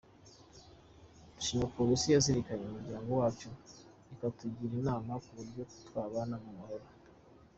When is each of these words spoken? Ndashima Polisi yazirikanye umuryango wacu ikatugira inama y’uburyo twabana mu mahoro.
Ndashima 1.31 1.65
Polisi 1.77 2.05
yazirikanye 2.13 2.63
umuryango 2.67 3.09
wacu 3.19 3.49
ikatugira 4.13 4.73
inama 4.81 5.07
y’uburyo 5.17 5.63
twabana 5.87 6.35
mu 6.43 6.51
mahoro. 6.57 6.85